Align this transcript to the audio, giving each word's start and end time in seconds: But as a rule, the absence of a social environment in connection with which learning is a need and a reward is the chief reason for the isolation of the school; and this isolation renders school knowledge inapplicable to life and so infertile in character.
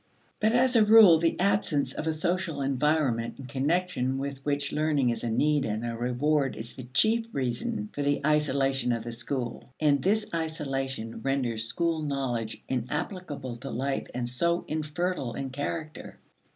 But 0.39 0.53
as 0.53 0.75
a 0.75 0.83
rule, 0.83 1.19
the 1.19 1.39
absence 1.39 1.93
of 1.93 2.07
a 2.07 2.11
social 2.13 2.63
environment 2.63 3.35
in 3.37 3.45
connection 3.45 4.17
with 4.17 4.43
which 4.43 4.71
learning 4.71 5.11
is 5.11 5.23
a 5.23 5.29
need 5.29 5.63
and 5.63 5.85
a 5.85 5.95
reward 5.95 6.55
is 6.55 6.73
the 6.73 6.85
chief 6.85 7.27
reason 7.31 7.87
for 7.93 8.01
the 8.01 8.19
isolation 8.25 8.93
of 8.93 9.03
the 9.03 9.11
school; 9.11 9.71
and 9.79 10.01
this 10.01 10.25
isolation 10.33 11.21
renders 11.21 11.65
school 11.65 12.01
knowledge 12.01 12.63
inapplicable 12.67 13.57
to 13.57 13.69
life 13.69 14.07
and 14.15 14.27
so 14.27 14.65
infertile 14.67 15.35
in 15.35 15.51
character. 15.51 16.17